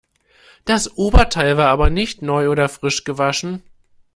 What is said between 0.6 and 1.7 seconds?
Das Oberteil war